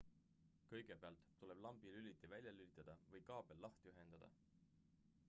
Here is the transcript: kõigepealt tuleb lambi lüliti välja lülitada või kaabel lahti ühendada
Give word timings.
kõigepealt 0.69 1.27
tuleb 1.41 1.61
lambi 1.65 1.93
lüliti 1.97 2.31
välja 2.33 2.55
lülitada 2.61 2.97
või 3.13 3.23
kaabel 3.29 3.63
lahti 3.67 3.93
ühendada 3.95 4.31